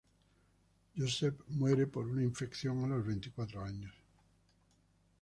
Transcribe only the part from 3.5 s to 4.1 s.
años.